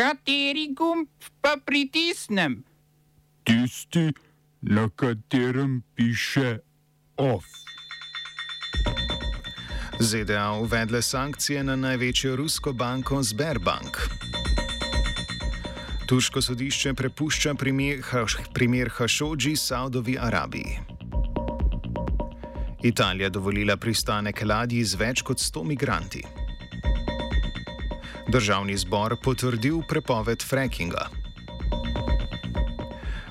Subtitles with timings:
[0.00, 1.08] Kateri gumb
[1.40, 2.62] pa pritisnem?
[3.44, 4.12] Tisti,
[4.60, 6.58] na katerem piše
[7.16, 7.44] OF.
[10.00, 13.96] ZDA uvedle sankcije na največjo rusko banko Sberbank.
[16.08, 18.00] Turško sodišče prepušča primer,
[18.54, 20.78] primer Hašodži Saudovi Arabiji.
[22.82, 26.39] Italija dovolila pristanek ladji z več kot 100 migranti.
[28.30, 31.08] Državni zbor potrdil prepoved frackinga.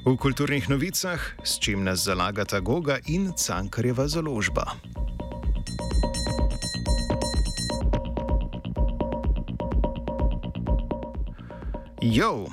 [0.06, 4.66] V kulturnih novicah, s čim nas zalagata Goga in Cankarjeva založba.
[12.02, 12.46] Jo,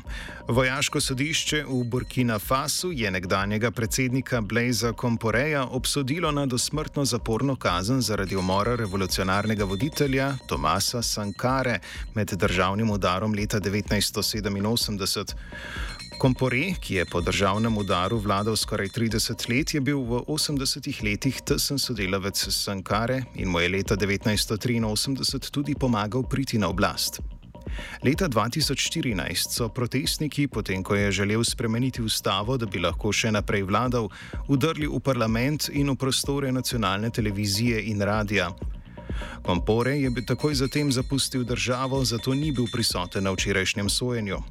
[0.49, 8.01] vojaško sodišče v Burkina Fasu je nekdanjega predsednika Blaza Komporeja obsodilo na dosmrtno zaporno kazen
[8.01, 11.79] zaradi umora revolucionarnega voditelja Tomasa Sankare
[12.15, 15.35] med državnim udarom leta 1987.
[16.19, 21.41] Kompore, ki je po državnem udaru vladal skoraj 30 let, je bil v 80-ih letih
[21.45, 27.21] tesen sodelavec Sankare in mu je leta 1983 tudi pomagal priti na oblast.
[28.05, 33.67] Leta 2014 so protestniki, potem ko je želel spremeniti ustavo, da bi lahko še naprej
[33.67, 34.09] vladal,
[34.49, 38.51] udrli v parlament in v prostore nacionalne televizije in radia.
[39.43, 44.43] Kompore je bil takoj zatem zapustil državo, zato ni bil prisoten na včerajšnjem sojenju.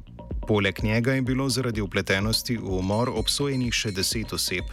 [0.46, 4.64] Poleg njega je bilo zaradi upletenosti v umor obsojenih še deset oseb.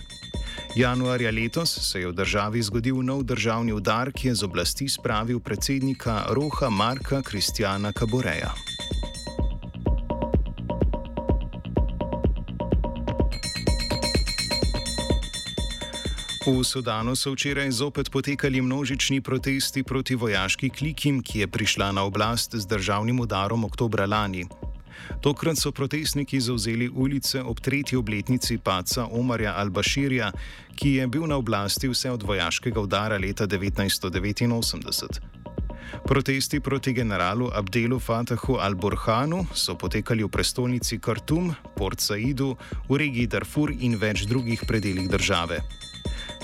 [0.76, 5.38] Januarja letos se je v državi zgodil nov državni udar, ki je z oblasti spravil
[5.40, 8.50] predsednika Roha Marka Kristjana Kaboreja.
[16.44, 22.04] V Sudanu so včeraj zopet potekali množični protesti proti vojaški klikim, ki je prišla na
[22.04, 24.50] oblast z državnim udarom oktobra lani.
[25.22, 30.32] Tokrat so protestniki zauzeli ulice ob tretji obletnici paca Omarja al-Bashirja,
[30.76, 35.20] ki je bil na oblasti vse od vojaškega udara leta 1989.
[36.08, 42.58] Protesti proti generalu Abdelu Fatahu al-Burhanu so potekali v prestolnici Khartoum, Port Saidu,
[42.90, 45.62] v regiji Darfur in več drugih predeljih države.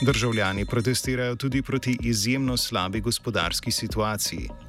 [0.02, 4.69] Državljani protestirajo tudi proti izjemno slabi gospodarski situaciji.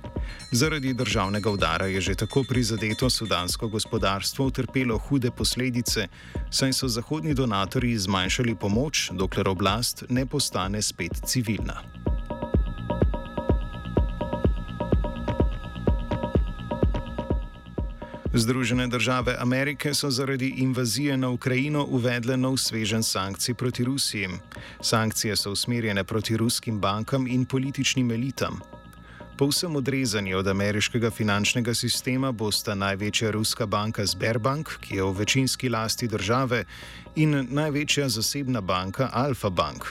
[0.52, 6.08] Zaradi državnega udara je že tako prizadeto sudansko gospodarstvo utrpelo hude posledice,
[6.50, 11.82] saj so zahodni donatorji zmanjšali pomoč, dokler oblast ne postane spet civilna.
[18.34, 24.28] Združene države Amerike so zaradi invazije na Ukrajino uvedle nov svežen sankcij proti Rusiji.
[24.80, 28.60] Sankcije so usmerjene proti ruskim bankam in političnim elitam.
[29.40, 35.68] Povsem odrezani od ameriškega finančnega sistema bosta največja ruska banka Sberbank, ki je v večinski
[35.72, 36.64] lasti države,
[37.16, 39.86] in največja zasebna banka Alfa Bank.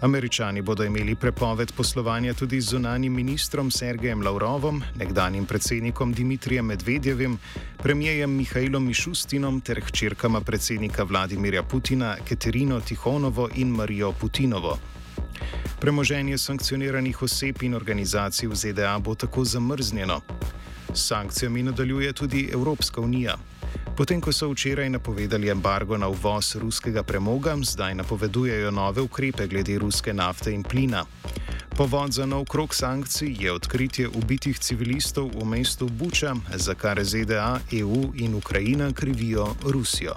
[0.00, 7.38] Američani bodo imeli prepoved poslovanja tudi z zunanjim ministrom Sergejem Lavrovom, nekdanjim predsednikom Dimitrijem Medvedjevim,
[7.82, 14.78] premijejem Mihajlom Mišustinom ter hčerkama predsednika Vladimirja Putina Katerino Tihonovo in Marijo Putinovo.
[15.80, 20.20] Premoženje sankcioniranih oseb in organizacij v ZDA bo tako zamrznjeno.
[20.94, 23.36] S sankcijami nadaljuje tudi Evropska unija.
[23.96, 29.78] Potem, ko so včeraj napovedali embargo na uvoz ruskega premoga, zdaj napovedujejo nove ukrepe glede
[29.78, 31.04] ruske nafte in plina.
[31.76, 37.60] Povod za nov krok sankcij je odkritje ubitih civilistov v mestu Buča, za kar ZDA,
[37.72, 40.14] EU in Ukrajina krivijo Rusijo.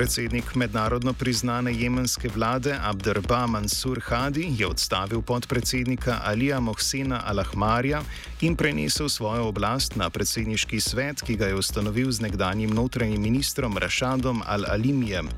[0.00, 8.00] Predsednik mednarodno priznane jemenske vlade Abderba Mansur Hadi je odstavil podpredsednika Alija Mohsena Alahmarja
[8.40, 13.76] in prenesel svojo oblast na predsedniški svet, ki ga je ustanovil z nekdanjim notranjim ministrom
[13.78, 15.28] Rašadom Al-Alimijem.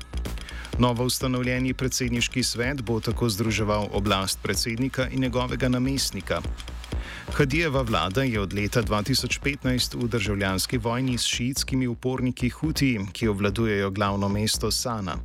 [0.79, 6.41] Novo ustanovljeni predsedniški svet bo tako združeval oblast predsednika in njegovega namestnika.
[7.31, 13.91] Hadijeva vlada je od leta 2015 v državljanski vojni s šiitskimi uporniki Huti, ki obvladujejo
[13.91, 15.15] glavno mesto Sana.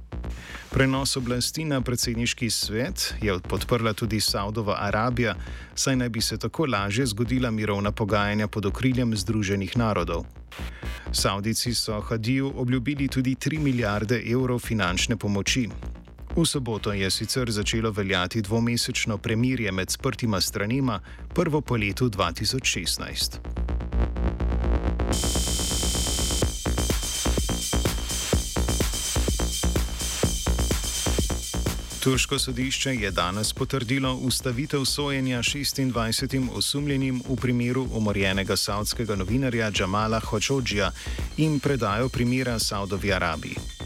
[0.71, 5.35] Prenos oblasti na predsedniški svet je podprla tudi Saudova Arabija,
[5.75, 10.25] saj naj bi se tako lažje zgodila mirovna pogajanja pod okriljem Združenih narodov.
[11.13, 15.69] Saudici so Hadiju obljubili tudi 3 milijarde evrov finančne pomoči.
[16.39, 21.01] V soboto je sicer začelo veljati dvomesečno premirje med sprtima stranima,
[21.35, 23.39] prvo po letu 2016.
[32.01, 40.21] Turško sodišče je danes potrdilo ustavitev sojenja 26 osumljenim v primeru umorjenega savdskega novinarja Džamala
[40.21, 40.93] Hočodžija
[41.37, 43.78] in predajo primera Saudovi Arabiji.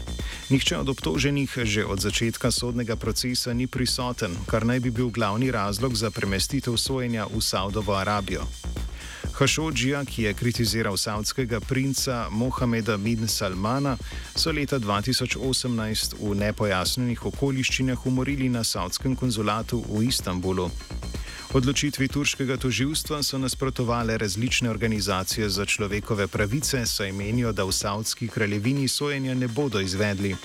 [0.53, 5.49] Nihče od obtoženih že od začetka sodnega procesa ni prisoten, kar naj bi bil glavni
[5.49, 8.45] razlog za premestitev sojenja v Saudovo Arabijo.
[9.33, 13.97] Hašodžija, ki je kritiziral savdskega princa Mohameda bin Salmana,
[14.35, 20.69] so leta 2018 v nepojasnjenih okoliščinah umorili na savdskem konzulatu v Istanbulu.
[21.53, 28.27] Odločitvi turškega toživstva so nasprotovale različne organizacije za človekove pravice, saj menijo, da v savdski
[28.27, 30.35] kraljevini sojenja ne bodo izvedli.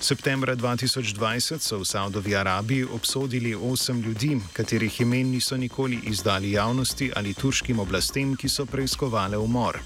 [0.00, 7.12] Septembra 2020 so v Saudovi Arabiji obsodili osem ljudi, katerih imen niso nikoli izdali javnosti
[7.16, 9.78] ali turškim oblastem, ki so preiskovali umor.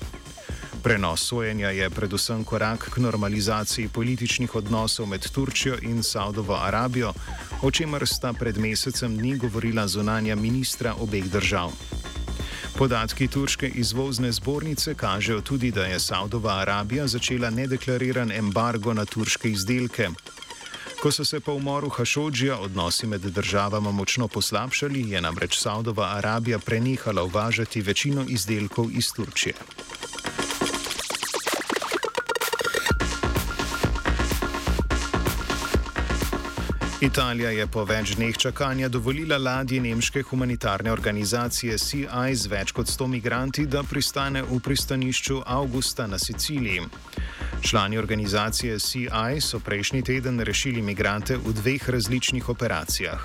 [0.82, 7.12] Prenos sojenja je predvsem korak k normalizaciji političnih odnosov med Turčijo in Saudovo Arabijo,
[7.62, 11.72] o čemer sta pred mesecem dni govorila zunanja ministra obeh držav.
[12.78, 19.50] Podatki turške izvozne zbornice kažejo tudi, da je Saudova Arabija začela nedeklariran embargo na turške
[19.50, 20.08] izdelke.
[21.02, 26.58] Ko so se po umoru Hašodžija odnosi med državama močno poslabšali, je namreč Saudova Arabija
[26.58, 29.54] prenehala uvažati večino izdelkov iz Turčije.
[37.00, 42.90] Italija je po več dneh čakanja dovolila ladji nemške humanitarne organizacije CI z več kot
[42.92, 46.82] 100 migranti, da pristane v pristanišču Augusta na Siciliji.
[47.64, 53.24] Člani organizacije CI so prejšnji teden rešili migrante v dveh različnih operacijah.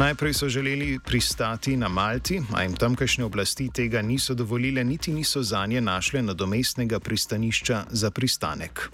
[0.00, 5.42] Najprej so želeli pristati na Malti, a jim tamkajšnje oblasti tega niso dovolile, niti niso
[5.42, 8.88] za nje našle nadomestnega pristanišča za pristanek.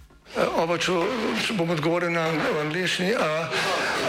[0.56, 0.98] Oba, če
[1.58, 2.26] bom odgovoril na
[2.66, 3.14] angliški.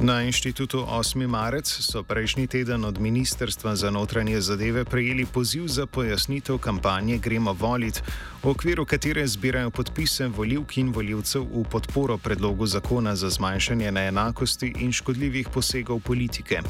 [0.00, 1.28] Na inštitutu 8.
[1.28, 7.52] marec so prejšnji teden od Ministrstva za notranje zadeve prejeli poziv za pojasnitev kampanje Gremo
[7.52, 8.02] volit,
[8.42, 14.72] v okviru katere zbirajo podpise voljivk in voljivcev v podporo predlogu zakona za zmanjšanje neenakosti
[14.80, 16.62] in škodljivih posegov politike.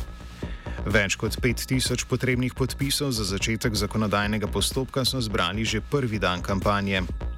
[0.86, 7.29] Več kot 5000 potrebnih podpisov za začetek zakonodajnega postopka so zbrali že prvi dan kampanje.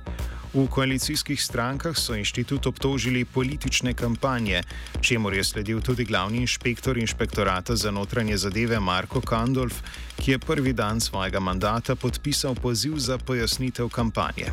[0.53, 4.61] V koalicijskih strankah so inštitut obtožili politične kampanje,
[5.01, 9.81] čemu je sledil tudi glavni inšpektor inšpektorata za notranje zadeve Marko Kandolf,
[10.21, 14.53] ki je prvi dan svojega mandata podpisal poziv za pojasnitev kampanje.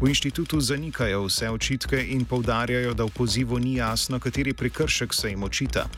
[0.00, 5.30] V inštitutu zanikajo vse očitke in povdarjajo, da v pozivu ni jasno, kateri prekršek se
[5.30, 5.88] jim očita.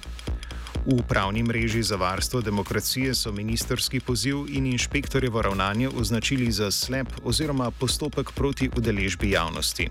[0.89, 7.09] V pravni mreži za varstvo demokracije so ministerski poziv in inšpektorjevo ravnanje označili za slep
[7.25, 9.89] oziroma postopek proti udeležbi javnosti.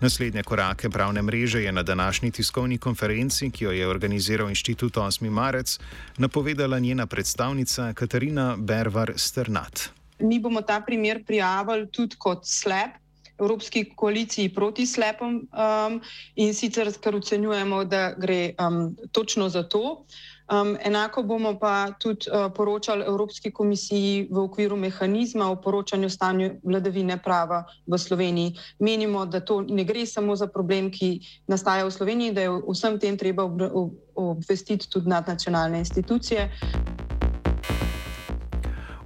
[0.00, 5.30] Naslednje korake pravne mreže je na današnji tiskovni konferenci, ki jo je organiziral inštitut 8.
[5.30, 5.78] marec,
[6.18, 9.88] napovedala njena predstavnica Katarina Bervar Sternat.
[10.18, 13.05] Mi bomo ta primer prijavili tudi kot slep
[13.38, 16.00] Evropski koaliciji proti slepom um,
[16.36, 20.04] in sicer, ker ocenjujemo, da gre um, točno za to.
[20.46, 26.50] Um, enako bomo pa tudi uh, poročali Evropski komisiji v okviru mehanizma o poročanju stanju
[26.62, 28.54] vladavine prava v Sloveniji.
[28.78, 32.98] Menimo, da to ne gre samo za problem, ki nastaja v Sloveniji, da je vsem
[33.00, 36.50] tem treba ob, ob, obvestiti tudi nadnacionalne institucije.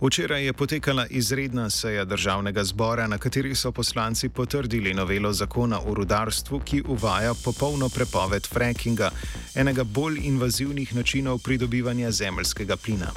[0.01, 5.95] Včeraj je potekala izredna seja državnega zbora, na kateri so poslanci potrdili novelo zakona o
[5.95, 9.11] rudarstvu, ki uvaja popolno prepoved frackinga,
[9.55, 13.13] enega bolj invazivnih načinov pridobivanja zemljskega plina.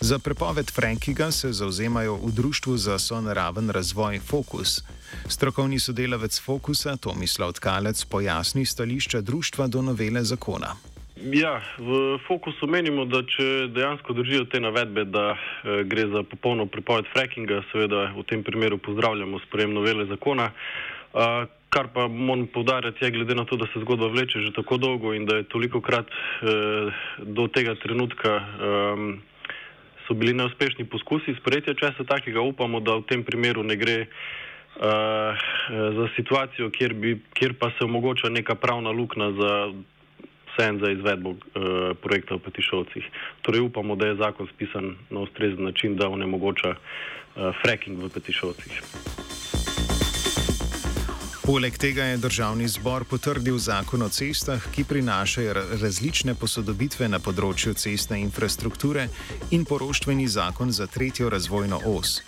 [0.00, 4.82] Za prepoved frackinga se zauzemajo v Društvu za sonaraven razvoj Fokus.
[5.28, 10.76] Strokovni sodelavec Fokusa Tomislav Tkalec pojasni stališča društva do novele zakona.
[11.22, 16.66] Ja, v fokusu menimo, da če dejansko držijo te navedbe, da eh, gre za popolno
[16.66, 20.50] prepoved frackinga, seveda v tem primeru pozdravljamo sprejem novele zakona.
[20.50, 24.76] Eh, kar pa moram povdarjati je, glede na to, da se zgodba vleče že tako
[24.82, 26.90] dolgo in da je toliko krat eh,
[27.22, 29.06] do tega trenutka eh,
[30.08, 34.06] so bili neuspešni poskusi sprejetja česa takega, upamo, da v tem primeru ne gre.
[34.72, 35.36] Uh,
[35.68, 39.50] za situacijo, kjer, bi, kjer pa se omogoča neka pravna luknja za
[40.52, 41.38] vseeno za izvedbo uh,
[42.02, 43.04] projekta v Petišovcih.
[43.42, 48.82] Torej upamo, da je zakon spisan na ustrezen način, da onemogoča uh, fracking v Petišovcih.
[51.42, 57.74] Poleg tega je državni zbor potrdil zakon o cestah, ki prinašajo različne posodobitve na področju
[57.74, 59.08] cestne infrastrukture
[59.50, 62.20] in poroštveni zakon za tretjo razvojno os.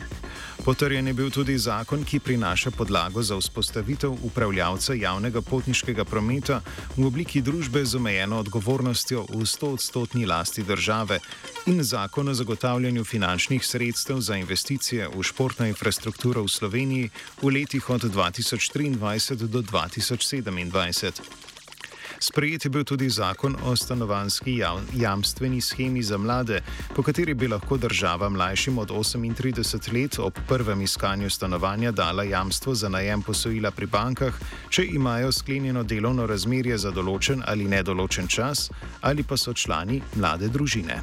[0.64, 6.60] Potrjen je bil tudi zakon, ki prinaša podlago za vzpostavitev upravljavca javnega potniškega prometa
[6.96, 11.20] v obliki družbe z omejeno odgovornostjo v 100-odstotni lasti države
[11.66, 17.10] in zakon o zagotavljanju finančnih sredstev za investicije v športno infrastrukturo v Sloveniji
[17.42, 21.53] v letih od 2023 do 2027.
[22.24, 24.62] Sprejet je bil tudi zakon o stanovanski
[24.94, 26.62] jamstveni schemi za mlade,
[26.96, 32.74] po kateri bi lahko država mlajšim od 38 let ob prvem iskanju stanovanja dala jamstvo
[32.74, 34.40] za najem posojila pri bankah,
[34.70, 40.48] če imajo sklenjeno delovno razmerje za določen ali nedoločen čas ali pa so člani mlade
[40.48, 41.02] družine.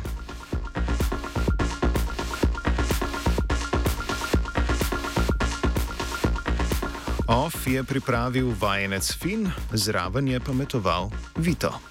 [7.32, 11.10] OF je pripravil vajenec Fin, zraven je pametoval
[11.40, 11.82] Vito.